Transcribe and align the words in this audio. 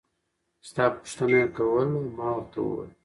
ستا 0.69 0.85
پوښتنه 0.97 1.37
يې 1.41 1.47
کوله 1.55 1.91
ما 2.17 2.27
ورته 2.35 2.59
وويل. 2.61 2.91